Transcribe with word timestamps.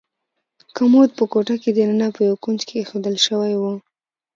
کمود 0.75 1.09
په 1.17 1.23
کوټه 1.31 1.55
کې 1.61 1.69
دننه 1.77 2.07
په 2.15 2.21
یو 2.29 2.35
کونج 2.43 2.59
کې 2.67 2.73
ایښودل 2.79 3.15
شوی 3.25 3.53
و. 3.57 3.63